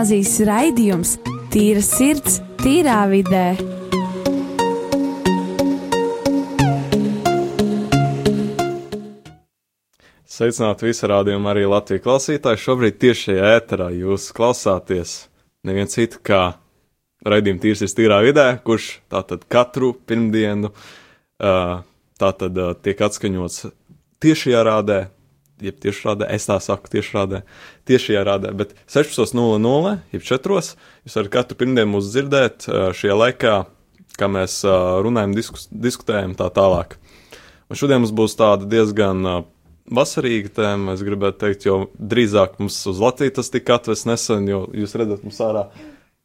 [0.00, 1.10] Eirāzijas raidījums
[1.52, 3.50] Tīra sirds, tīrā vidē.
[10.24, 12.62] Sveicināti visi rādījumi arī Latvijas klausītāji.
[12.64, 15.12] Šobrīd tiešajā ēterā jūs klausāties
[15.68, 16.46] neviens citu kā
[17.28, 20.72] raidījuma tīrs ir tīrā vidē, kurš tātad katru pirmdienu
[22.24, 23.66] tātad tiek atskaņots
[24.24, 25.02] tiešajā rādē,
[25.64, 27.42] jeb tiešrādē, es tā saku, tiešrādē,
[27.90, 30.64] tiešajā rādē, bet 16.00, jeb 4.
[31.06, 33.54] jūs varat katru pirmdienu mūs dzirdēt šajā laikā,
[34.20, 34.60] kā mēs
[35.04, 36.98] runājam, diskus, diskutējam tā tālāk.
[37.70, 39.44] Un šodien mums būs tāda diezgan
[39.90, 44.64] vasarīga tēma, es gribētu teikt, jo drīzāk mums uz Latviju tas tika atvests nesen, jo
[44.76, 45.68] jūs redzat, mums ārā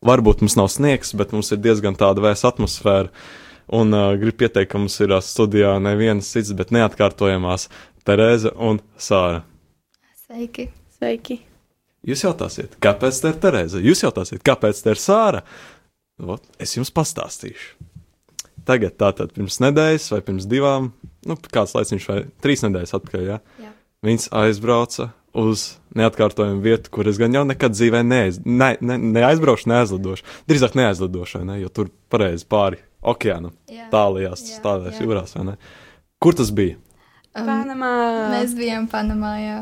[0.05, 3.11] varbūt mums nav sniegs, bet mums ir diezgan tāda vēsa atmosfēra.
[3.75, 7.65] Un uh, gribu pieteikt, ka mums ir uh, studijā nevienas cits, bet neatkārtojamās
[8.05, 9.39] Terēza un Sāra.
[10.27, 10.67] Sveiki!
[10.93, 11.39] Sveiki!
[12.05, 13.81] Jūs jautāsiet, kāpēc tā ir Terēza?
[13.81, 15.41] Jūs jautāsiet, kāpēc tā ir Sāra?
[16.21, 17.73] Ot, es jums pastāstīšu.
[18.65, 20.91] Tagad, tātad pirms nedēļas vai pirms divām,
[21.25, 23.39] nu, kāds laiciņš vai trīs nedēļas atpakaļ, jā.
[23.65, 23.73] Jā.
[24.05, 25.09] Viņas aizbrauca
[25.41, 25.65] uz
[25.97, 30.29] neatkārtojumu vietu, kur es gan jau nekad dzīvē neaiz, ne, ne, neaizbraucu, neaizlidošu.
[30.49, 31.59] Drīzāk neaizlidošu, vai ne?
[31.65, 33.89] Jo tur pareizi pāri okeānam, Jā.
[33.93, 35.09] tālajās, Jā, tālajās jā.
[35.09, 35.37] jūrās?
[36.21, 36.77] Kur tas bija?
[37.35, 37.93] Panamā!
[38.31, 39.57] Mēs bijām Panamā, jā.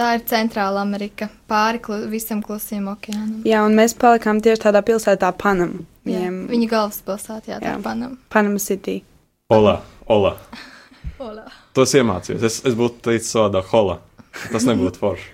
[0.00, 3.40] Tā ir Centrāla Amerika, pāri klu, visam klusajam okeānam.
[3.44, 5.82] Jā, un mēs palikām tieši tādā pilsētā, Panama.
[6.08, 7.74] Viņiem Viņa galvaspilsētā, jā, tā Jā.
[7.76, 8.16] ir Panama.
[8.32, 9.00] Panama City.
[9.52, 10.36] Ola, Ola.
[11.26, 11.44] Olā.
[11.76, 12.46] Tos iemācījos.
[12.46, 13.98] Es, es būtu teicis savādāk, Hola.
[14.54, 15.28] Tas nebūtu forši.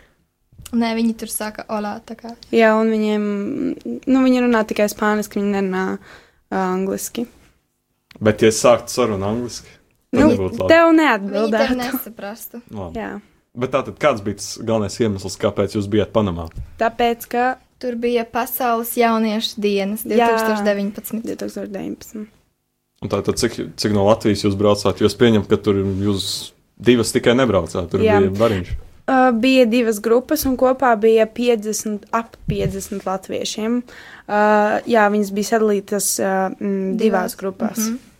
[0.74, 2.32] Nē, viņi tur saka olā, tā kā.
[2.50, 3.26] Jā, un viņiem,
[3.86, 7.28] nu, viņi runā tikai spāniski, viņi nerunā uh, angliski.
[8.18, 9.75] Bet, ja es sāktu sarunu angliski,
[10.20, 10.70] Nu, nebūtu labi.
[10.72, 11.76] tev Viņi tev neatbildētu.
[11.82, 12.62] nesaprastu.
[12.70, 12.98] labi.
[13.02, 13.12] Jā,
[13.56, 16.50] Bet tātad, kāds bija tas galvenais iemesls, kāpēc jūs bijat Panamā?
[16.76, 17.44] tāpēc, ka
[17.78, 20.30] Tur bija Pasaules jauniešu dienas Jā.
[20.32, 21.20] 2019.
[21.28, 22.24] 2019.
[23.04, 25.02] Un tātad, cik, cik no Latvijas jūs braucāt?
[25.04, 28.16] Jūs pieņemat, ka tur jūs divas tikai nebraucāt, tur Jā.
[28.22, 28.70] Bija bariņš.
[29.06, 33.76] Uh, bija divas grupas, un kopā bija 50, ap 50 latviešiem.
[34.26, 37.78] Uh, jā, viņas bija sadalītas uh, mm, divās, divās grupās.
[37.84, 38.12] Mm Mhm.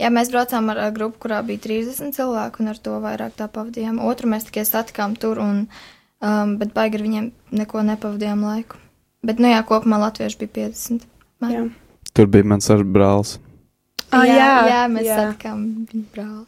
[0.00, 3.50] Jā, mēs braucām ar ā, grupu, kurā bija 30 cilvēku, un ar to vairāk tā
[3.52, 3.98] pavadījām.
[4.08, 5.66] Otru mēs tikai satikām tur, un,
[6.24, 7.26] um, bet baigi ar viņiem
[7.60, 8.80] neko nepavadījām laiku.
[9.26, 11.04] Bet, nu jā, kopumā latvieši bija 50.
[11.44, 11.52] Man.
[11.52, 11.64] Jā.
[12.16, 13.34] Tur bija mans ar brālis.
[14.08, 15.18] Ah, jā, jā, jā, mēs jā.
[15.18, 16.46] satikām viņu brāli.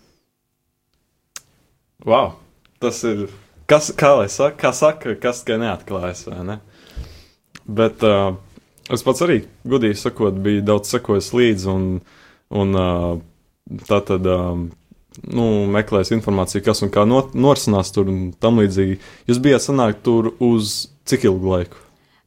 [2.09, 2.33] Wow!
[2.83, 3.27] Tas ir.
[3.71, 6.57] Kas, kā lai saka, kā saka, kas tikai neatklājas, vai ne?
[7.69, 8.35] Bet uh,
[8.93, 11.87] es pats arī, gudīgi sakot, biju daudz sekojis līdzi un,
[12.59, 13.21] un uh,
[13.89, 14.27] tā tad.
[14.27, 14.71] Um,
[15.29, 18.95] Nu, meklējis informāciju, kas un kā not, norisinās tur un tam līdzīgi.
[19.29, 21.77] Jūs bijāt sanākt tur uz cik ilgu laiku?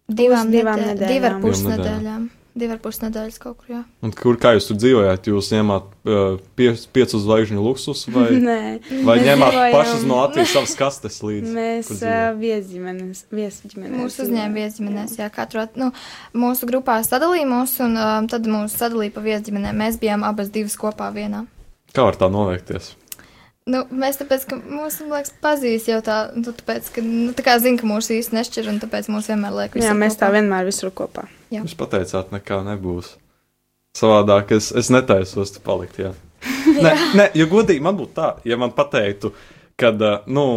[0.06, 1.41] Divām, divām nedēļ- nedēļām.
[1.41, 1.41] Divām
[1.72, 2.28] nedēļām.
[2.56, 3.80] Divi ar pus nedēļas kaut kur, jā.
[4.06, 5.26] Un kur kā jūs tur dzīvojāt?
[5.28, 8.60] Jūs ņēmāt uh, pie, piecu zvaigžņu luksus vai, Nē,
[9.04, 11.52] vai ņēmāt dzīvojām- pašas no Latvijas savas kastes līdzi?
[11.52, 13.98] mēs uh, viesģimenes, viesģimenes.
[14.00, 15.92] Mūsu uzņēmuma viesģimenēs, jā, katru, at- nu,
[16.32, 19.76] mūsu grupā sadalīja mūs, un um, tad mūs sadalīja pa viesģimenēm.
[19.84, 21.44] Mēs bijām abas divas kopā vienā.
[21.92, 22.94] Kā var tā noveikties?
[23.66, 27.42] Nu, mēs tāpēc, ka mūs, man liekas, pazīst jau tā, nu, tāpēc, ka, nu, tā
[27.48, 30.28] kā zina, ka mūs īsti nešķir, un tāpēc mūs vienmēr liek Jā, visur mēs tā
[30.28, 30.36] kopā.
[30.38, 31.26] vienmēr visur kopā.
[31.50, 31.64] Jā.
[31.64, 33.16] Jūs pateicāt, nekā nebūs.
[33.98, 35.98] Savādāk es, es netaisos te palikt.
[35.98, 36.14] Jā.
[36.86, 39.34] Nē, nē, jo godīgi man būtu tā, ja man pateiktu,
[39.81, 39.90] ka,
[40.30, 40.48] nu,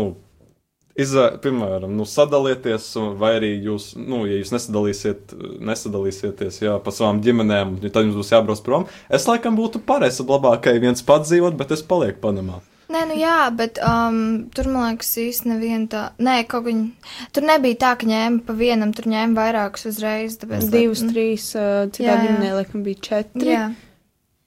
[0.93, 5.33] izvē, piemēram, nu, sadalieties, vai arī jūs, nu, ja jūs nesadalīsiet,
[5.65, 8.89] nesadalīsieties jā, pa savām ģimenēm, tad jums būs jābrauc prom.
[9.09, 12.61] Es laikam būtu pareizi, labāk, ka viens pats dzīvot, bet es palieku Panamā.
[13.09, 14.19] Nu jā, bet um,
[14.55, 18.57] tur, man liekas, īsti neviena tā, nē, kaut viņa, tur nebija tā, ka ņēma pa
[18.59, 20.69] vienam, tur ņēma vairākus uzreiz, tāpēc.
[20.73, 23.55] Divas, lai- trīs, uh, citā ģimenē laikam bija četri.
[23.55, 23.65] Jā,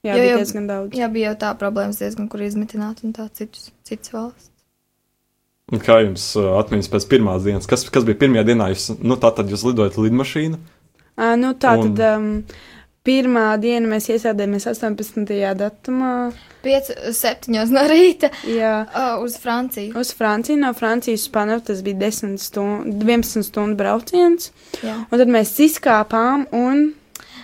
[0.06, 0.94] jā Jo bija diezgan daudz.
[0.98, 4.48] jā, bija jau tā problēmas diezgan, kur izmitināt un tā citus, citas valsts.
[5.72, 7.66] Un kā jums uh, atmiņas pēc pirmās dienas?
[7.70, 8.66] Kas, kas bija pirmajā dienā?
[8.74, 10.58] Jūs, nu, tā tad jūs lidojat lidmašīnu.
[11.16, 12.26] Uh, nu, tā Un- tad um,
[13.06, 15.26] pirmā diena mēs iesēdāmies 18.
[15.58, 16.14] datumā.
[16.62, 18.74] 5, 7 no rīta Jā.
[18.86, 19.96] uh, uz Franciju.
[19.98, 24.52] Uz Franciju, no Francijas uz Panamu tas bija 10 stundu, 11 stundu brauciens.
[24.82, 25.00] Jā.
[25.08, 26.92] Un tad mēs izkāpām un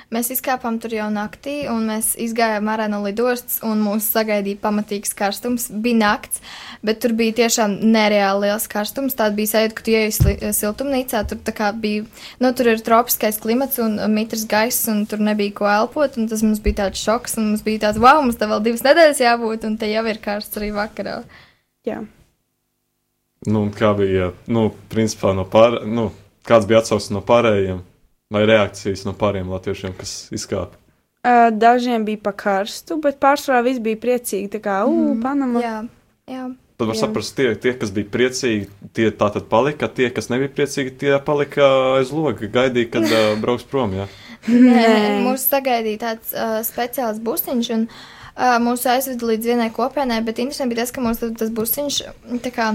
[0.09, 5.13] Mēs izkāpām tur jau naktī, un mēs izgājām ārā no lidostas, un mūs sagaidīja pamatīgs
[5.17, 5.67] karstums.
[5.69, 6.41] Bija nakts,
[6.81, 9.17] bet tur bija tiešām nereāli liels karstums.
[9.19, 11.21] Tāda bija sajūta, ka tu ieej siltumnīcā.
[11.29, 12.07] Tur tā kā bija,
[12.41, 16.17] nu, tur ir tropiskais klimats un mitrs gaiss, un tur nebija ko elpot.
[16.17, 18.87] un Tas mums bija tāds šoks, un mums bija tāds, wow, mums te vēl divas
[18.87, 21.19] nedēļas jābūt, un te jau ir karsts arī vakarā.
[21.85, 22.01] jā.
[23.47, 26.09] Nu, kā bija, nu, principā no pār, nu,
[26.49, 27.83] Kāds bija atsauksme no pārējiem,
[28.33, 30.77] vai reakcijas no pārējiem latviešiem, kas izkāpa?
[31.25, 34.51] Uh, dažiem bija pa karstu, bet pārsvarā viss bija priecīgi.
[34.55, 35.23] Tā kā, ugh, Mhm.
[35.23, 35.61] Panama.
[35.65, 35.77] Jā,
[36.31, 36.47] jā.
[36.79, 37.01] Tad var Jā.
[37.09, 41.17] saprast, tie, tie, kas bija priecīgi, tie tā tad palika, tie, kas nebija priecīgi, tie
[41.19, 41.67] palika
[41.99, 43.97] aiz loga, gaidīja, kad uh, brauks prom.
[43.99, 44.07] Jā.
[44.47, 50.39] Nē, mūs sagaidīja tāds uh, speciāls busiņš, un uh, mūs aizveda līdz vienai kopienai, bet
[50.39, 51.99] interesanti bija tas, ka mums tas busiņš,
[52.47, 52.69] tā kā,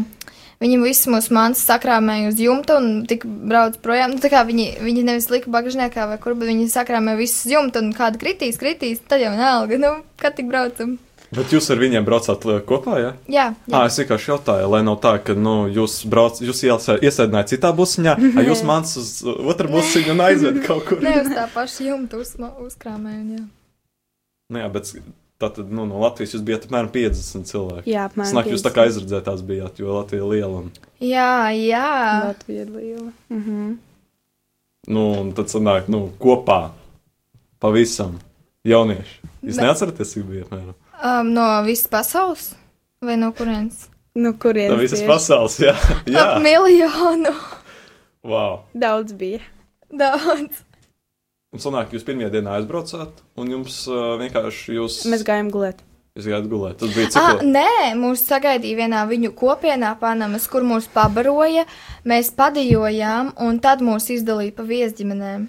[0.61, 4.13] viņi visus mūsu mantas sakrāmēja uz jumta un tik brauc projām.
[4.15, 7.55] Nu, tā kā viņi, viņi nevis lika bagažniekā vai kur, bet viņi sakrāmēja visus uz
[7.55, 10.97] jumta un kāda kritīs, kritīs, tad jau nelga, nu, kad tik braucam.
[11.33, 13.09] Bet jūs ar viņiem braucāt uh, kopā, jā?
[13.31, 13.73] Jā, jā.
[13.73, 18.13] Ah, es vienkārši jautāju, lai nav tā, ka nu, jūs, brauc, jūs iesēdinājāt citā busiņā,
[18.38, 21.01] a jūs mans uz uh, otru busiņu un aizved kaut kur.
[21.01, 23.44] Ne uz tā paša jumta uz, uzkrāmēja, un jā.
[24.53, 24.94] Nu, jā, bet
[25.43, 27.91] tā tad nu, no Latvijas jūs bijat apmēram 50 cilvēki.
[27.91, 28.31] Jā, apmēram.
[28.31, 30.63] Snāk, jūs tā kā aizredzētās bijāt, jo Latvija ir liela.
[30.63, 30.71] Un,
[31.03, 31.29] Jā,
[31.59, 31.87] jā.
[32.31, 33.09] Latvija ir liela.
[33.33, 33.73] Mhm.
[34.87, 36.61] nu, un tad sanāk, nu, kopā
[37.63, 38.17] pavisam
[38.67, 39.19] jaunieši.
[39.43, 40.75] Jūs Bet- neatceraties, cik bija apmēram?
[41.03, 42.53] Um, no visas pasaules
[43.03, 43.89] vai no kurienes?
[44.15, 44.71] Nu, kurienes?
[44.71, 45.09] No visas tieši?
[45.09, 45.73] pasaules, jā.
[46.15, 46.23] jā.
[46.23, 47.33] Ap miljonu.
[48.23, 48.61] Wow.
[48.73, 49.41] Daudz bija.
[49.91, 50.61] Daudz.
[51.53, 55.83] Un sanāk, jūs pirmajā dienā aizbraucāt, un jums uh, vienkārši jūs, Mēs gājām gulēt.
[56.17, 56.79] jūs gājāt gulēt.
[56.81, 57.51] Tas bija Ah, labi.
[57.53, 61.65] nē, mūs sagaidīja vienā viņu kopienā, Panamas, kur mūs pabaroja.
[62.09, 65.45] Mēs padījojām, un tad mūs izdalīja pa viesģimenēm.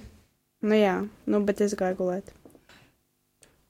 [0.65, 2.29] Nu jā, nu, bet es gāju gulēt.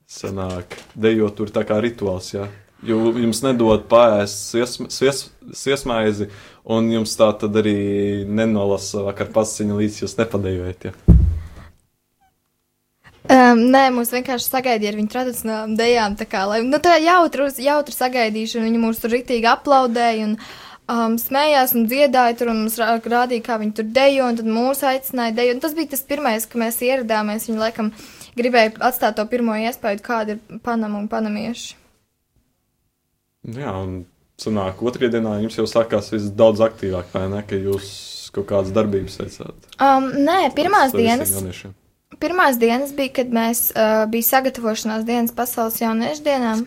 [0.07, 2.45] Sanāk, dejot tur tā kā rituāls, jā.
[2.85, 6.27] Jo jums nedod pāriest svies- svies- sviesmaizi,
[6.65, 10.89] un jums tā tad arī nenolasa vakar pasiņu, līdz jūs nepadējojat.
[10.91, 11.14] Jā.
[13.25, 16.13] Um, nē, mūs vienkārši sagaidīja ar viņu tradicionālām dejām.
[16.19, 20.29] Tā kā lai, nu, tā jautru, jautru sagaidīšana, viņi mūs tur ritīgi aplaudēja.
[20.29, 20.37] Un,
[20.85, 24.45] Um, smējās un dziedāja tur, un mums rā- rādīja, kā viņi tur dejo, un tad
[24.45, 25.55] mūs aicināja dejo.
[25.55, 27.47] Un tas bija tas pirmais, ka mēs ieradāmies.
[27.49, 27.87] Viņi laikam
[28.37, 31.73] gribēja atstāt to pirmo iespēju, kāda ir Panama un Panamieši.
[33.49, 34.05] Jā, un
[34.37, 37.89] sanāk, otrajā dienā jums jau sākās viss daudz aktīvāk, vai ne, ka jūs
[38.37, 39.67] kaut kādas darbības veicāt.
[39.81, 41.33] Um, nē, pirmās dienas.
[41.33, 41.73] jauniešiem.
[42.21, 46.65] Pirmās dienas bija, kad mēs uh, bijām sagatavošanās dienas pasaules jauniešu dienām.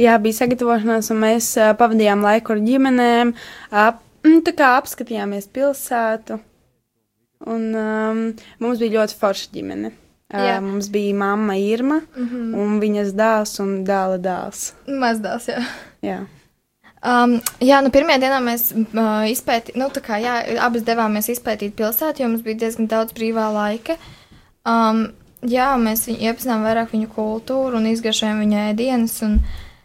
[0.00, 3.32] Jā, bija sagatavošanās, un mēs uh, pavadījām laiku ar ģimenēm.
[3.72, 6.38] Ap, mm, tā kā apskatījāmies pilsētu.
[7.46, 8.20] Un um,
[8.62, 9.92] mums bija ļoti forša ģimene.
[10.32, 12.54] Uh, mums bija mamma Irma mm -hmm.
[12.58, 14.72] un viņas dēls un dēla dēls.
[14.88, 15.62] Mazdās, jā.
[16.02, 16.24] Jā.
[17.06, 21.76] Um, jā, nu pirmajā dienā mēs uh, izpētījām, nu tā kā jā, abas devāmies izpētīt
[21.78, 23.94] pilsētu, jo mums bija diezgan daudz brīvā laika.
[24.66, 25.04] Um,
[25.46, 29.38] jā, mēs iepazinām vairāk viņu kultūru un izgaršojām viņa ēdienas un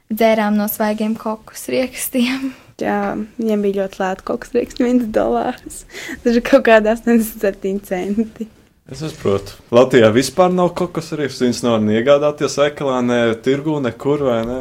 [0.10, 2.52] dzērām no svaigiem kokus riekstiem.
[2.82, 5.84] Jā, viņiem bija ļoti kaut kas, liekas, viens dolārs.
[6.24, 8.48] Tas ir kaut kāda 87 centi.
[8.90, 9.60] Es saprotu.
[9.70, 10.74] Latvijā vispār nav
[11.14, 11.30] arī.
[11.30, 14.58] Viņas nevar ne iegādāties veikalā, ne tirgu, nekur vai ne.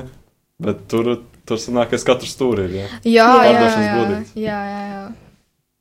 [0.61, 1.15] Bet tur,
[1.51, 2.71] tur sanāk, ka katrs tur ir.
[2.79, 2.87] Jā.
[3.05, 5.03] Jā, jā, jā, jā, jā, jā.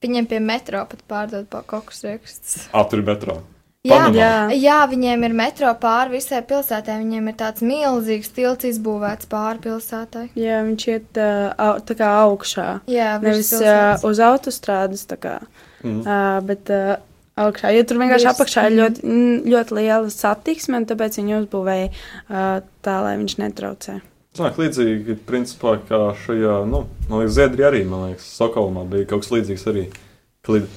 [0.04, 2.68] Viņiem pie metro pat pārdod pa kokus riekstus.
[2.72, 3.40] Ah, tur ir metro.
[3.88, 4.30] Jā, jā.
[4.60, 6.98] jā, viņiem ir metro pāri visai pilsētai.
[7.00, 10.26] Viņiem ir tāds milzīgs tilts izbūvēts pāri pilsētai.
[10.40, 12.66] Jā, viņš iet uh, au, tā kā augšā.
[12.92, 14.04] Jā, Nevis uh, pilsētas.
[14.12, 15.38] uz autostrādes, tā kā,
[15.80, 16.02] Mm.
[16.04, 16.98] uh, bet uh,
[17.40, 17.70] augšā.
[17.72, 19.14] Jo tur vienkārši Virs, apakšā ir ļoti,
[19.48, 23.96] ļoti liela satiksme, un tāpēc viņi uzbūvēja uh, tā, lai viņš netraucē.
[24.38, 29.24] Sanāk, līdzīgi, principā, kā šajā, nu, man liekas, Ziedri arī, man liekas, Sokolmā bija kaut
[29.24, 29.88] kas līdzīgs arī.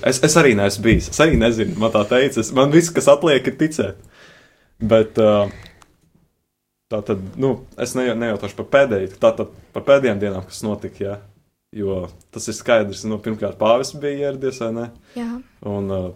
[0.09, 3.45] Es, es arī neesmu bijis, es arī nezinu, man tā teica, man viss, kas atliek,
[3.47, 4.01] ir ticēt.
[4.93, 5.53] Bet uh,
[6.93, 11.05] tā tad, nu, es ne, nejautāšu par pēdējo, tā tad par pēdējām dienām, kas notika,
[11.05, 11.21] jā.
[11.73, 14.89] Jo tas ir skaidrs, nu, pirmkārt, pāvis bija ieradies, vai ne?
[15.17, 15.29] Jā.
[15.69, 16.11] Un, uh,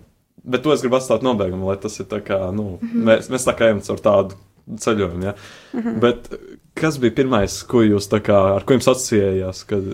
[0.44, 3.06] bet to es gribu atstāt nobeigumā, lai tas ir tā kā, nu, mm -hmm.
[3.08, 5.35] mēs, mēs tā kā ejam caur tādu ceļojumu, ja.
[5.73, 6.00] Mm -hmm.
[6.00, 6.28] Bet
[6.75, 9.85] kas bija pirmais, ko jūs tā kā, ar ko jums asociējās, kad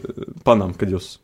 [0.44, 1.18] panam, kad jūs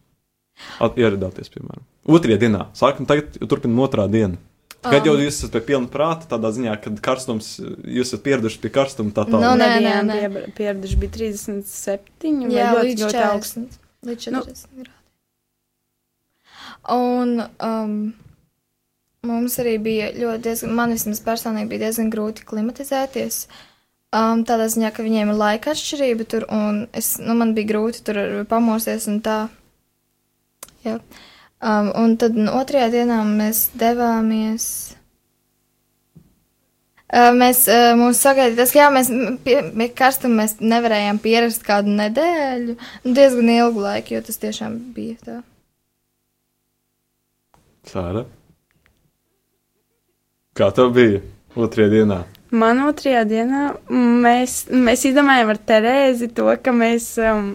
[0.96, 1.82] ieradāties, piemēram?
[2.08, 4.36] Otrajā dienā, sākam tagad, turpinam otrā diena.
[4.82, 5.20] Kad jau Um.
[5.20, 9.24] jūs esat pie pilna prāta, tādā ziņā, kad karstums, jūs esat pieraduši pie karstuma tā
[9.26, 9.40] tālāk.
[9.42, 10.28] Nu, nē, nē, nē.
[10.32, 13.54] pie- Pieraduši bija 37 vai Jā, ļoti, līdz ļoti augsts.
[13.54, 13.78] 40.
[14.06, 14.82] Līdz 40 Nu.
[14.82, 14.94] grādi.
[16.88, 18.14] Un um,
[19.28, 23.42] mums arī bija ļoti, diezgan, man vismaz personīgi bija diezgan grūti klimatizēties.
[24.08, 28.00] Um, tādā ziņā, ka viņiem ir laika atšķirība tur, un es, nu, man bija grūti
[28.06, 29.40] tur pamosties un tā.
[30.86, 30.96] Jā.
[31.58, 34.68] Um, un tad nu, otrajā dienā mēs devāmies.
[37.08, 39.12] Uh, mēs uh, mūs sagaidījām, tas, ka jā, mēs
[39.44, 44.76] pie, pie karstuma mēs nevarējām pierast kādu nedēļu, nu, diezgan ilgu laiku, jo tas tiešām
[44.96, 45.38] bija tā.
[47.88, 48.26] Sāra.
[50.58, 51.20] Kā tev bija
[51.54, 52.22] otrajā dienā?
[52.50, 53.62] Man otrajā dienā
[53.92, 57.52] mēs, mēs izdomājām ar Terēzi to, ka mēs um,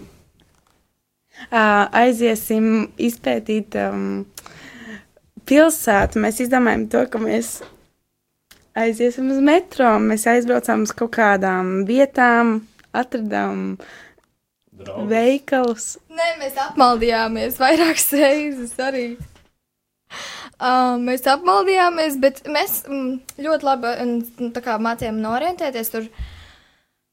[1.50, 4.06] aiziesim izpētīt um,
[5.44, 6.22] pilsētu.
[6.24, 7.58] Mēs izdomājām to, ka mēs
[8.72, 9.96] aiziesim uz metro.
[10.00, 12.56] Mēs aizbraucām uz kaut kādām vietām,
[12.96, 13.74] atradām
[14.80, 15.10] Draugs.
[15.12, 15.92] veikalus.
[16.08, 19.08] Nē, mēs apmaldījāmies vairākas reizes arī.
[20.54, 26.04] Uh, mēs apmaldījāmies, bet mēs mm, ļoti labi mm, tā kā mācījām norientēties tur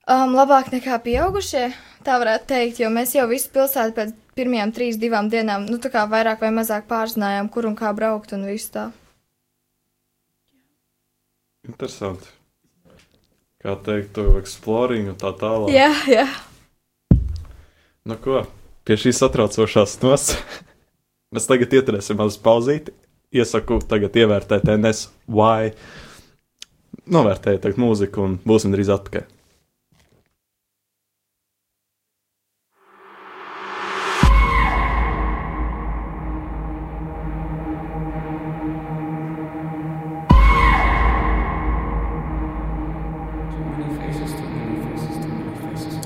[0.06, 1.72] um, labāk nekā pieaugušie,
[2.06, 5.90] tā varētu teikt, jo mēs jau visu pilsētu pēc pirmajām trīs, divām dienām, nu tā
[5.94, 8.86] kā vairāk vai mazāk pārzinājām, kur un kā braukt un visu tā.
[11.66, 12.30] Interesanti.
[13.62, 15.74] Kā teikt, to exploring un tā tālāk.
[15.74, 16.26] Jā, jā.
[18.06, 18.46] Nu ko,
[18.86, 20.32] pie šīs satraucošās nos
[21.34, 22.94] mēs tagad ieturēsim mazu pauzīti.
[23.32, 25.70] Iesaku tagad ievērtēt NSY,
[27.16, 29.24] novērtējiet tagad mūziku un būsim drīz atpakaļ.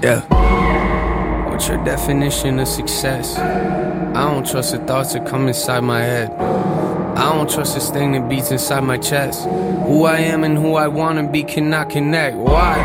[0.05, 0.21] Yeah.
[1.49, 3.39] What's your definition of success?
[3.39, 6.84] I don't trust the thoughts that come inside my head.
[7.25, 9.45] I don't trust this thing that beats inside my chest.
[9.45, 12.37] Who I am and who I wanna be cannot connect.
[12.37, 12.75] Why?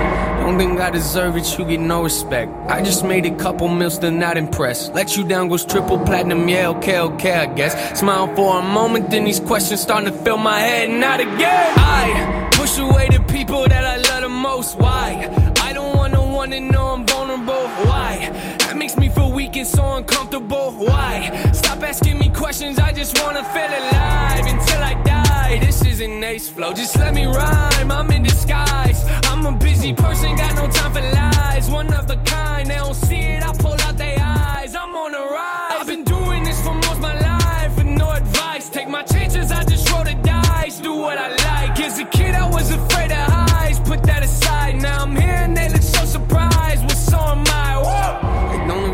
[0.40, 2.50] Don't think I deserve it, you get no respect.
[2.66, 4.94] I just made a couple mil, still not impressed.
[4.94, 8.00] Let you down goes triple platinum, yeah, okay, okay, I guess.
[8.00, 11.74] Smile for a moment, then these questions starting to fill my head, not again.
[11.76, 14.78] I push away the people that I love the most.
[14.78, 15.28] Why?
[15.60, 17.68] I don't want no one to know I'm vulnerable.
[17.84, 18.58] Why?
[18.76, 20.72] Makes me feel weak and so uncomfortable.
[20.72, 21.50] Why?
[21.52, 25.58] Stop asking me questions, I just wanna feel alive until I die.
[25.58, 27.90] This is an ace flow, just let me rhyme.
[27.90, 29.04] I'm in disguise.
[29.24, 31.68] I'm a busy person, got no time for lies.
[31.68, 34.74] One of a kind, they don't see it, I pull out their eyes.
[34.74, 35.80] I'm on a rise.
[35.80, 38.70] I've been doing this for most my life with no advice.
[38.70, 40.80] Take my chances, I just roll the dice.
[40.80, 41.78] Do what I like.
[41.80, 43.78] As a kid, I was afraid of highs.
[43.80, 45.82] Put that aside, now I'm here and they look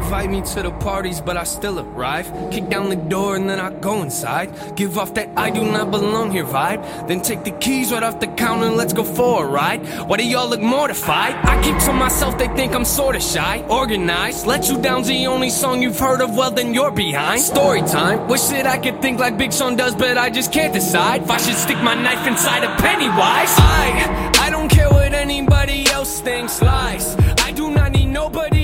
[0.06, 2.26] invite me to the parties, but I still arrive.
[2.52, 4.48] Kick down the door and then I go inside.
[4.76, 7.08] Give off that I do not belong here vibe.
[7.08, 9.80] Then take the keys right off the counter and let's go for a ride.
[10.08, 11.34] Why do y'all look mortified?
[11.52, 13.64] I keep to myself, they think I'm sorta shy.
[13.68, 17.40] Organized, let you down's the only song you've heard of, well then you're behind.
[17.40, 20.72] Story time, wish that I could think like Big Sean does, but I just can't
[20.72, 21.22] decide.
[21.22, 23.54] If I should stick my knife inside a Pennywise.
[23.58, 27.16] I, I don't care what anybody else thinks, lies.
[27.48, 28.55] I do not need nobody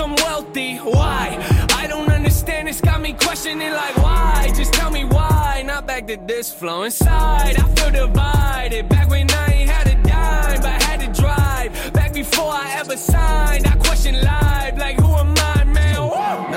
[0.00, 1.36] I'm wealthy, why?
[1.76, 4.50] I don't understand, it's got me questioning like why?
[4.56, 7.56] Just tell me why, not back to this flow inside.
[7.58, 11.92] I feel divided, back when I ain't had a dime, but had to drive.
[11.92, 14.99] Back before I ever signed, I question life like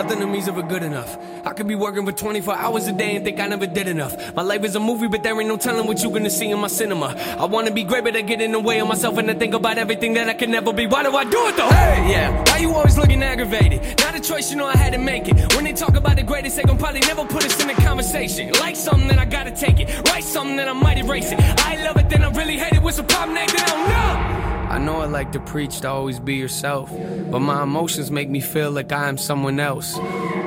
[0.03, 1.17] Nothing to me's ever good enough.
[1.45, 4.35] I could be working for 24 hours a day and think I never did enough.
[4.35, 6.59] My life is a movie, but there ain't no telling what you gonna see in
[6.59, 7.15] my cinema.
[7.39, 9.53] I wanna be great, but I get in the way of myself and I think
[9.53, 10.87] about everything that I can never be.
[10.87, 11.69] Why do I do it though?
[11.69, 12.43] Hey, yeah.
[12.49, 13.97] Why you always looking aggravated?
[13.99, 15.55] Not a choice, you know I had to make it.
[15.55, 18.51] When they talk about the greatest, they gon' probably never put us in a conversation.
[18.59, 19.87] Like something, then I gotta take it.
[20.09, 21.39] Write something, then I might erase it.
[21.39, 22.83] I love it, then I really hate it.
[22.83, 23.57] What's the problem, Nathan?
[23.57, 24.42] I don't know.
[24.73, 26.89] I know I like to preach to always be yourself,
[27.29, 29.99] but my emotions make me feel like I am someone else.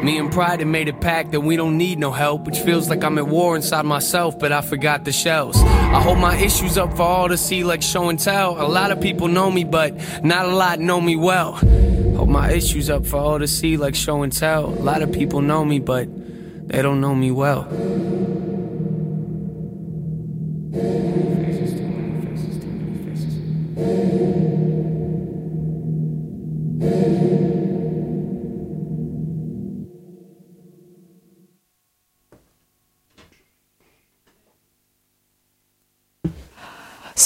[0.03, 2.91] Me and pride have made a pact that we don't need no help, which feels
[2.91, 5.57] like I'm at war inside myself, but I forgot the shells.
[5.63, 8.61] I hold my issues up for all to see, like show and tell.
[8.61, 11.53] A lot of people know me, but not a lot know me well.
[12.17, 14.67] Hold my issues up for all to see, like show and tell.
[14.67, 16.09] A lot of people know me, but
[16.67, 17.69] they don't know me well.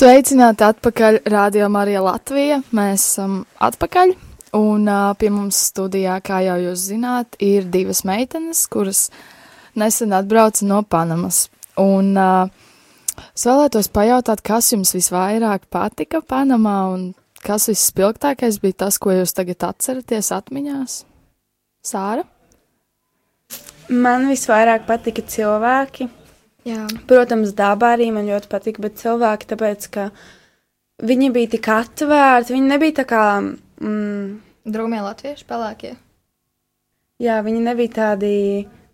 [0.00, 2.62] Sveicināti atpakaļ Radio Marija Latvija.
[2.72, 4.14] Mēs esam atpakaļ.
[4.56, 9.02] Un uh, pie mums studijā, kā jau jūs zināt, ir divas meitenes, kuras
[9.76, 11.42] nesen atbrauca no Panamas.
[11.76, 12.48] Un uh,
[13.28, 17.02] es vēlētos pajautāt, kas jums visvairāk patika Panamā un
[17.44, 20.94] kas visspilgtākais bija tas, ko jūs tagad atceraties atmiņās?
[21.84, 22.24] Sāra?
[23.92, 26.08] Man visvairāk patika cilvēki.
[26.68, 26.84] Jā.
[27.08, 30.10] Protams, dabā arī man ļoti patika, bet cilvēki, tāpēc, ka
[31.00, 33.24] viņi bija tik atvērti, viņi nebija tā kā,
[33.80, 34.26] mm,
[34.70, 35.94] Drūmie latvieši, pelēkie.
[37.18, 38.34] jā, viņi nebija tādi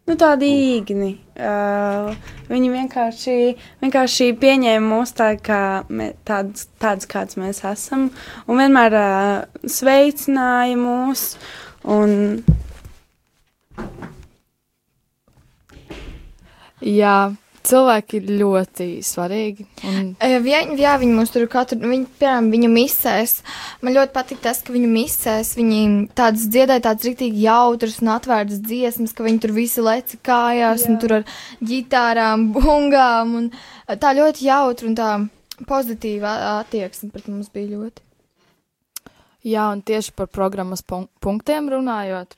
[0.07, 1.11] nu, tādi īgni.
[1.37, 2.15] Uh,
[2.49, 3.37] viņi vienkārši,
[3.83, 8.09] vienkārši pieņēma mūs tā, kā mē, tāds, tāds, kāds mēs esam,
[8.47, 11.33] un vienmēr uh, sveicināja mūs.
[11.87, 12.45] Un...
[16.87, 17.33] Jā,
[17.67, 19.67] cilvēki ir ļoti svarīgi.
[19.89, 20.13] Un...
[20.47, 23.37] Jā, jā, viņi mums tur katru, viņi, piemēram, viņu misēs.
[23.85, 25.81] Man ļoti patīk tas, ka viņu misēs, viņi
[26.19, 30.91] tādas dziedāja tādas rītīgi jautras un atvērtas dziesmas, ka viņi tur visi leca kājās jā.
[30.93, 31.39] un tur ar
[31.73, 33.53] ģitārām, bungām un
[34.01, 35.13] tā ļoti jautri un tā
[35.69, 38.05] pozitīva attieksme pret mums bija ļoti.
[39.47, 42.35] Jā, un tieši par programmas punktiem runājot,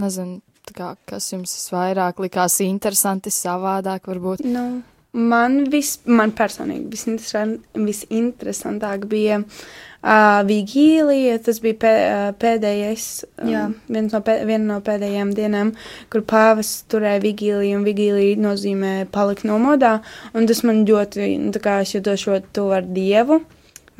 [0.00, 0.40] nezinu,
[0.74, 4.44] kā, kas jums vairāk likās interesanti, savādāk varbūt?
[4.46, 4.82] Nu,
[5.16, 13.08] man, vis, man personīgi visinteresant, visinteresantāk bija uh, vigīlija, tas bija pē, uh, pēdējais,
[13.44, 15.74] um, viens no, pē, viena no pēdējām dienām,
[16.12, 19.98] kur pāvis turēja vigīliju, un vigīlija nozīmē palikt nomodā,
[20.36, 23.40] un tas man ļoti, nu, tā kā es jūtos ļoti tuvu ar Dievu,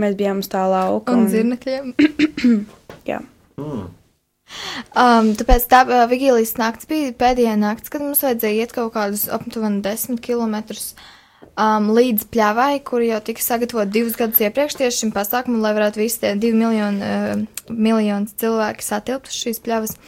[0.03, 1.17] mēs bijām uz tā lauka.
[1.17, 1.31] Un, un...
[1.33, 1.95] zirnekļiem.
[3.11, 3.23] Jā.
[3.61, 3.87] Mm.
[4.97, 9.26] Um, tāpēc tā uh, vigīlijas naktis bija pēdējā naktis, kad mums vajadzēja iet kaut kādus
[9.33, 10.93] aptuveni desmit kilometrus
[11.59, 16.00] um, līdz pļavai, kur jau tika sagatavot divus gadus iepriekš tieši šim pasākumam, lai varētu
[16.00, 19.99] visi tie divi miljoni, uh, miljoni cilvēki satilpt uz šīs pļavas.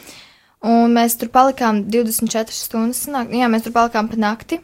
[0.68, 4.58] Un mēs tur palikām 24 stundas, sanāk, jā, mēs tur palikām pa nakti,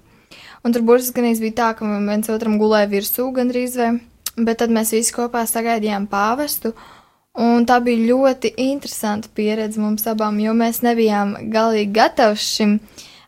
[0.66, 3.92] un tur burtiski gan bija tā, ka viens otram gulēja virsū gandrīz vai,
[4.38, 6.74] bet tad mēs visi kopā sagaidījām pāvestu,
[7.34, 12.76] Un tā bija ļoti interesanta pieredze mums abām, jo mēs nebijām galīgi gatavi šim,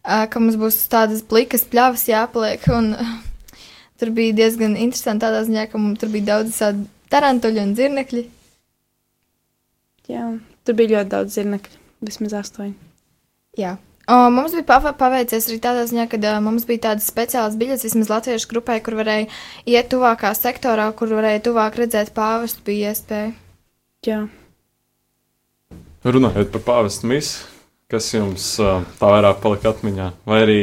[0.06, 2.68] ka mums būs tādas plikas pļavas jāpaliek.
[2.70, 2.92] Un,
[3.98, 8.22] tur bija diezgan interesanti tādā ziņā, ka mums tur bija daudz tādu tarantuļu un zirnekļu.
[10.06, 10.28] Jā,
[10.62, 12.76] tur bija ļoti daudz zirnekļu, vismaz astoņi.
[13.58, 13.74] Jā.
[14.06, 18.12] O, mums bija paveicies arī tādā ziņā, ka uh, mums bija tādas speciālas biļetes, vismaz
[18.12, 19.26] latviešu grupai, kur varēja
[19.66, 23.34] iet tuvākā sektorā, kur varēja tuvāk redzēt pāvestu, bija iespēja.
[24.06, 24.22] Jā.
[26.06, 27.48] Runājot par pāvestu misiju,
[27.90, 30.62] kas jums tā vairāk palika atmiņā, vai arī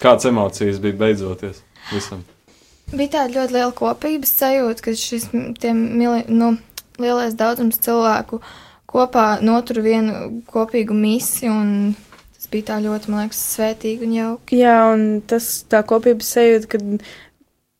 [0.00, 1.60] kādas emocijas bija beidzoties
[1.92, 2.22] visam?
[2.92, 6.54] Bija tāda ļoti liela kopības sajūta, ka šis mili, nu,
[7.00, 8.40] lielais daudzums cilvēku
[8.92, 11.70] kopā notur vienu kopīgu misiju, un
[12.36, 14.60] tas bija tā ļoti, man liekas, svētīgi un jauki.
[14.60, 16.82] Jā, un tas tā kopības sajūta, ka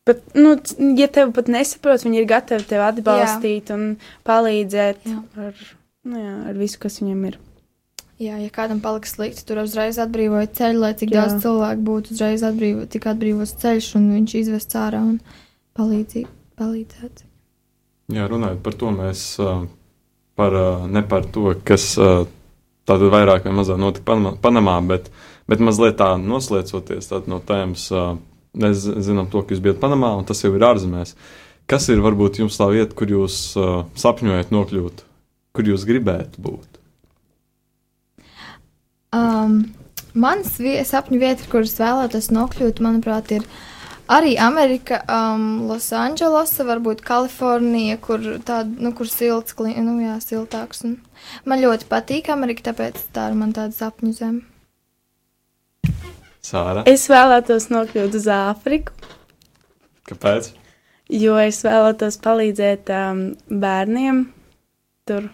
[0.06, 0.56] Bet, nu,
[0.98, 3.76] ja tev pat nesaprot, viņi ir gatavi tevi atbalstīt jā.
[3.76, 3.82] un
[4.26, 5.20] palīdzēt jā.
[5.38, 5.60] ar,
[6.08, 7.38] nu, jā, ar visu, kas viņam ir.
[8.22, 11.22] Jā, ja kādam paliks slikti, tur uzreiz atbrīvoja ceļu, lai cik jā.
[11.22, 15.20] daudz cilvēku būtu, uzreiz atbrīvo, tik atbrīvos ceļš un viņš izvest ārā un
[15.78, 17.22] palīdzēt.
[18.12, 19.24] Jā, runājot par to, mēs
[20.38, 20.58] par,
[20.90, 25.08] ne par to, kas tātad vairāk vai mazāk notika Panamā, bet,
[25.50, 27.88] bet mazliet tā noslēdzoties no tēmas
[28.52, 31.14] Mēs zinām to, ka jūs bijat Panamā, un tas jau ir ārzemēs.
[31.70, 35.04] Kas ir varbūt jums tā vieta, kur jūs uh, sapņojat nokļūt,
[35.56, 36.80] kur jūs gribētu būt?
[39.16, 39.72] Um,
[40.12, 43.48] mans vie sapņu vieta, kuras vēlētos nokļūt, manuprāt, ir
[44.12, 50.84] arī Amerika, um, Losandželosa, varbūt Kalifornija, kur tāda, nu, kur silts, nu, jā, siltāks.
[50.84, 50.98] Un
[51.48, 54.51] man ļoti patīk Amerika, tāpēc tā ir man tāda sapņu zeme.
[56.42, 56.82] Sāra?
[56.90, 58.94] Es vēlētos nokļūt uz Āfriku.
[60.10, 60.50] Kāpēc?
[61.12, 63.20] Jo es vēlētos palīdzēt um,
[63.62, 64.24] bērniem
[65.08, 65.28] tur.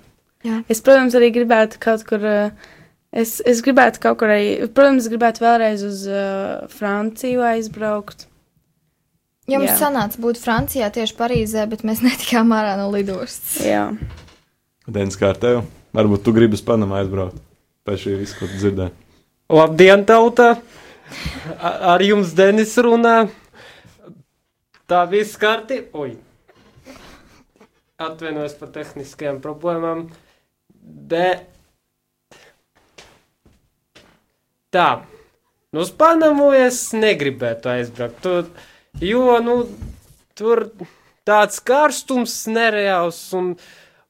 [0.47, 0.63] Jā.
[0.71, 2.25] Es, protams, arī gribētu kaut kur.
[2.25, 2.75] Uh,
[3.13, 8.27] es, es gribētu kaut kur arī, protams, gribētu vēlreiz uz uh, Franciju aizbraukt.
[9.49, 9.79] Jums Jā.
[9.81, 13.63] sanāca būt Francijā tieši Parīzē, bet mēs netikām ārā no lidostas.
[13.65, 13.87] Jā.
[14.89, 15.65] Dienas kā ar tevi?
[15.97, 17.41] Varbūt tu gribi uz Panamu aizbraukt
[17.89, 18.93] pēc šī visu, ko dzirdēji.
[19.57, 20.59] Labdien, tauta!
[21.59, 23.29] Ar jums Denis runā.
[24.89, 25.83] Tā viss kārti.
[25.93, 26.15] Oi.
[27.99, 30.07] Atvainojos par tehniskajām problēmām.
[31.11, 31.49] Bet.
[34.73, 34.89] Tā.
[35.73, 38.23] Nu, uz Panamu es negribētu aizbraukt.
[38.25, 38.47] Tur,
[39.05, 39.59] jo, nu,
[40.39, 40.65] tur
[41.29, 43.51] tāds karstums nereāls un,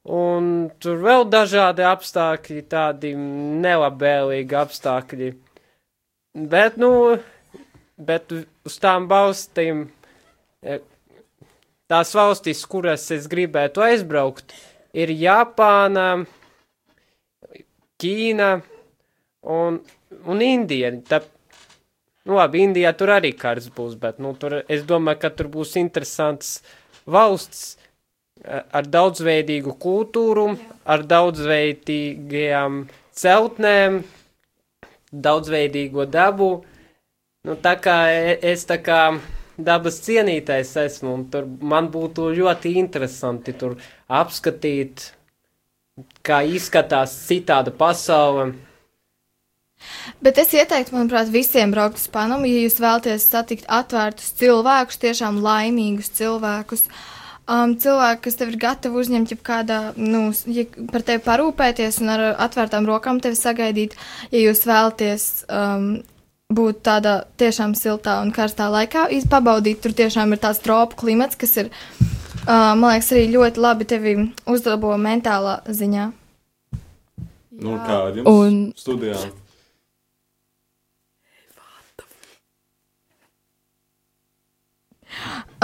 [0.07, 5.33] un tur vēl dažādi apstākļi, tādi nelabēlīgi apstākļi.
[6.39, 7.19] Bet, nu,
[7.99, 9.89] bet uz tām valstīm,
[10.63, 10.79] e,
[11.91, 14.55] tās valstis, kuras es gribētu aizbraukt,
[14.95, 16.27] ir Japāna,
[17.99, 18.53] Ķīna
[19.51, 19.81] un,
[20.31, 20.93] un Indija.
[21.11, 21.19] Tā,
[22.29, 25.75] nu, labi, Indijā tur arī kārs būs, bet, nu, tur, es domāju, ka tur būs
[25.81, 26.61] interesants
[27.11, 30.53] valsts e, ar daudzveidīgu kultūru,
[30.87, 32.85] ar daudzveidīgajām
[33.19, 34.05] celtnēm,
[35.13, 36.65] daudzveidīgo dabu.
[37.45, 39.21] Nu, tā kā e- es tā kā
[39.59, 43.77] dabas cienītājs esmu, un tur man būtu ļoti interesanti tur
[44.09, 45.13] apskatīt,
[46.23, 48.53] kā izskatās citāda pasaule.
[50.23, 55.39] Bet es ieteiktu, manuprāt, visiem braukt uz Panamu, ja jūs vēlaties satikt atvērtus cilvēkus, tiešām
[55.43, 56.89] laimīgus cilvēkus.
[57.49, 62.13] Um, cilvēki, kas tev ir gatavi uzņemt, ja kādā, nu, ja par tevi parūpēties un
[62.13, 63.97] ar atvērtām rokām tevi sagaidīt,
[64.35, 65.87] ja jūs vēlaties um,
[66.53, 71.57] būt tādā tiešām siltā un karstā laikā, pabaudīt, tur tiešām ir tāds tropu klimats, kas
[71.65, 71.73] ir,
[72.45, 76.13] uh, man liekas, arī ļoti labi tevi uzlabo mentālā ziņā.
[77.65, 79.33] Nu, kā ar jums Un- studijām?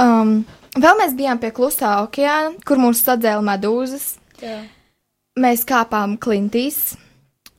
[0.01, 0.39] Um,
[0.79, 4.15] vēl mēs bijām pie klusā okeāna, kur mūs sadzēla medūzas.
[4.43, 4.61] Jā.
[5.41, 6.95] Mēs kāpām klintīs.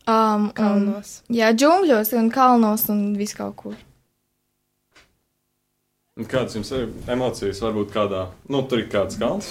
[0.05, 1.19] Um, Kalnos.
[1.25, 3.77] Un, jā, džungļos un kalnos un vis kaut kur.
[6.15, 7.59] Un Kādas jums ir emocijas?
[7.59, 9.49] Varbūt kādā, nu, tur ir kāds kalns,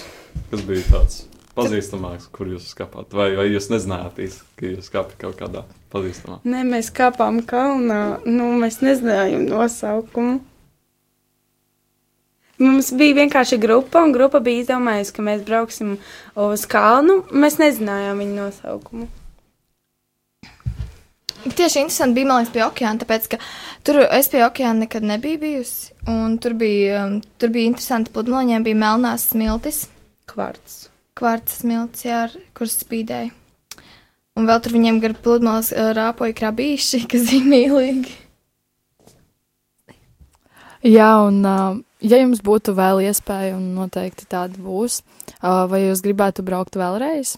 [0.53, 1.19] kas bija tāds
[1.59, 3.13] pazīstamāks, kur jūs skāpāt.
[3.13, 6.39] Vai, vai jūs nezinājāt, ka jūs skāpāt kaut kādā pazīstamā?
[6.47, 8.01] Nē, mēs kāpām kalnā.
[8.25, 10.39] Nu, mēs nezinājām nosaukumu.
[12.63, 15.97] Mums bija vienkārši grupa, un grupa bija izdomājusi, ka mēs brauksim
[16.39, 17.21] uz kalnu.
[17.35, 19.09] Mēs nezinājām viņu nosaukumu.
[21.45, 23.39] Tieši interesanti bija, man liekas, pie okeāna, tāpēc, ka
[23.85, 25.91] tur es pie okeāna nekad nebiju bijusi.
[26.09, 29.83] Un tur bija, um, tur bija interesanti pludmaliņiem, bija melnās smiltis,
[30.31, 30.79] Kvarts.
[31.21, 33.29] kvarts smiltis, jā, ar- kuras spīdēja.
[34.41, 38.15] Un vēl tur viņiem gar pludmales uh, rāpoja krabīši, kas bija mīlīgi.
[40.85, 45.01] Jā, un uh, ja jums būtu vēl iespēja, un noteikti tāda būs,
[45.41, 47.35] vai jūs gribētu braukt vēlreiz?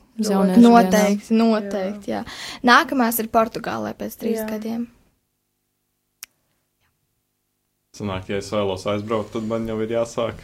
[0.57, 0.67] dienām?
[0.91, 2.25] Noteikti, noteikti, jā.
[2.67, 4.49] Nākamās ir Portugālē pēc trīs Jā.
[4.51, 4.87] gadiem.
[7.97, 10.43] Sanāk, ja es vēlos aizbraukt, tad man jau ir jāsāk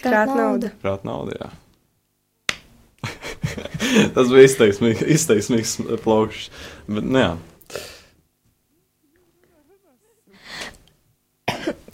[0.00, 0.70] Krāt naudu.
[0.80, 1.34] krāt naudu.
[1.36, 1.50] Jā.
[4.14, 6.48] Tas bija izteiksmīgs, izteiksmīgs plaukšs.
[6.88, 7.32] Bet, nu, jā.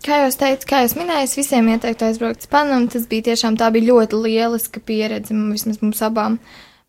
[0.06, 2.86] Kā jau es teicu, kā jau es minēju, es visiem ieteiktu aizbraukt uz Panamu.
[2.92, 5.34] Tas bija tiešām tā bija ļoti lieliska pieredze.
[5.34, 6.36] Vismaz mums abām.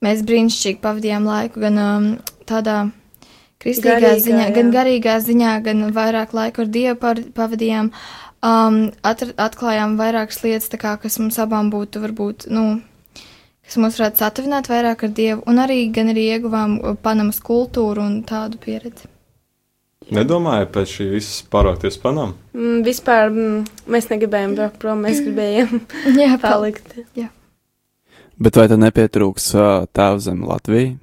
[0.05, 2.05] Mēs brīnišķīgi pavadījām laiku gan um,
[2.45, 2.75] tādā
[3.63, 4.53] kristīgā Garīgā, ziņā, jā.
[4.59, 7.89] gan garīgā ziņā, gan vairāk laiku ar Dievu pavadījām.
[8.45, 12.67] Um, atr, atklājām vairākas lietas, kā, kas mums abām būtu, varbūt, nu,
[13.65, 18.05] kas mums varētu satavināt vairāk ar Dievu, un arī, gan arī ieguvām uh, Panamas kultūru
[18.05, 19.09] un tādu pieredzi.
[20.13, 22.35] Nedomāju pēc šī visas pārākties panām.
[22.55, 25.81] Mm, vispār mm, mēs negribējām braukt prom, mēs gribējām
[26.21, 26.95] Jā, palikt.
[28.37, 29.67] Bet vai tad nepietrūks uh,
[29.97, 30.95] tēvu zem Latviju?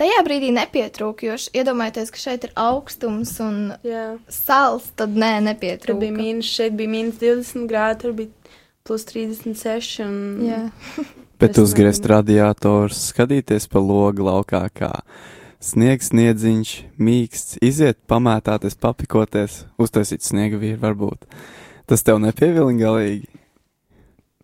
[0.00, 4.16] Tajā brīdī nepietrūka, jo iedomājieties, ka šeit ir augstums un Jā.
[4.32, 5.98] sāls, tad nē, Tur nepietrūka.
[6.00, 8.56] bija mīnus, šeit bija mīnus 20 grādi, tur bija
[8.88, 10.00] plus 36.
[10.06, 10.16] Un...
[10.48, 10.62] Jā.
[11.42, 14.90] Bet uzgriezt radiators, skatīties pa logu laukā, kā
[15.62, 16.72] sniegs, sniedziņš,
[17.02, 21.28] mīksts, iziet, pamētāties, papikoties, uztaisīt sniega vīru varbūt.
[21.90, 23.30] Tas tev nepievilina galīgi.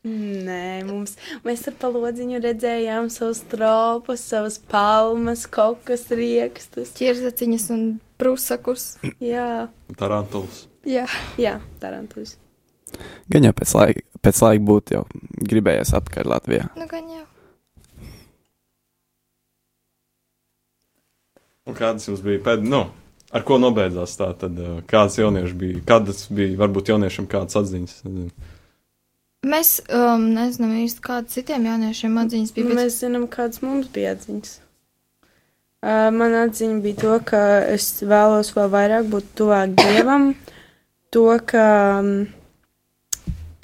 [0.08, 6.94] Nē, mums, mēs ar palodziņu redzējām savus tropus, savas palmas, kokas riekstus.
[6.96, 7.86] Ķirzaciņas un
[8.20, 8.94] prusakus.
[9.20, 10.68] Jā, Tarantuls.
[10.88, 11.04] Jā.
[11.36, 12.38] jā tarantus.
[13.28, 15.02] Gan jau pēc laika, pēc laika būtu jau
[15.50, 16.68] gribējies atpakaļ Latvijā.
[16.78, 17.27] Nu, gan jau.
[21.68, 22.70] Un kādas jums bija pēdējās?
[22.72, 22.84] Nu,
[23.34, 24.30] ar ko nobeidzās tā?
[24.40, 24.56] Tad,
[24.88, 25.82] kādas jaunieši bija?
[25.88, 27.98] Kādas bija varbūt jauniešiem kādas atziņas?
[28.08, 28.54] Nezinu.
[29.46, 32.70] Mēs um, nezinām īsti, kāda citiem jauniešiem atziņas bija.
[32.70, 32.78] Bet...
[32.80, 34.56] Mēs zinām, kādas mums bija atziņas.
[35.78, 40.32] Uh, man atziņa bija to, ka es vēlos vēl vairāk būt tuvāk dievam,
[41.14, 41.66] to, ka,
[42.02, 42.24] mm,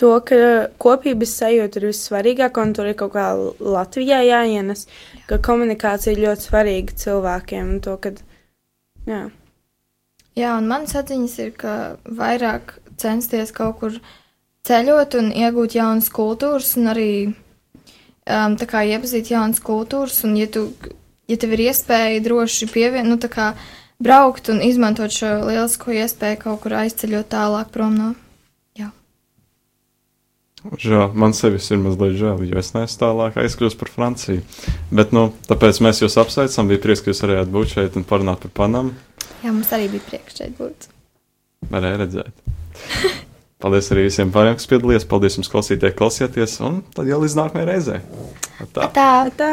[0.00, 0.40] to, ka
[0.83, 3.30] kopības sajūta ir vissvarīgākā, un tur ir kaut kā
[3.61, 4.88] Latvijā jāienes,
[5.30, 8.20] ka komunikācija ir ļoti svarīga cilvēkiem, un to, kad,
[9.07, 9.26] jā,
[10.35, 11.72] Jā, un manas atziņas ir, ka
[12.11, 13.98] vairāk censties kaut kur
[14.66, 20.66] ceļot un iegūt jaunas kultūras, un arī um, kā iepazīt jaunas kultūras, un ja, tu,
[21.30, 23.52] ja tev ir iespēja droši pievienot, nu tā kā
[24.02, 28.11] braukt un izmantot šo lielisko iespēju kaut kur aizceļot tālāk prom no.
[30.64, 34.40] Žēl, man sevis ir mazliet žēl, jo es neesmu tālāk aizkļūst par Franciju.
[34.88, 36.70] Bet, nu, tāpēc mēs jūs apsveicam.
[36.70, 38.94] Bija prieks, ka jūs varējāt būt šeit un parunāt par Panamu.
[39.44, 40.88] Jā, mums arī bija prieks šeit būt.
[41.68, 42.44] Varēja redzēt.
[43.64, 45.09] Paldies arī visiem pārējiem, kas piedalījās.
[45.09, 46.59] Paldies jums, klausītāji, klausieties.
[46.64, 48.00] Un tad jau līdz nākamajai reizei.
[48.72, 48.88] Tā.
[48.88, 49.11] Tā.
[49.37, 49.53] tā.